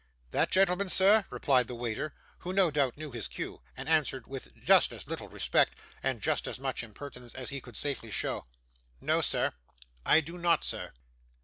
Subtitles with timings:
[0.31, 4.51] 'That gentleman, sir?' replied the waiter, who, no doubt, knew his cue, and answered with
[4.55, 8.43] just as little respect, and just as much impertinence as he could safely show:
[8.99, 9.53] 'no, sir,
[10.03, 10.93] I do not, sir.